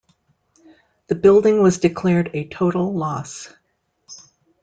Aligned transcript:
The 1.09 1.13
building 1.13 1.61
was 1.61 1.77
declared 1.77 2.31
a 2.33 2.47
total 2.47 2.91
loss. 2.91 3.53